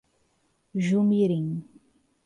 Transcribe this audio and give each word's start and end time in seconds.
Jumirim 0.85 1.47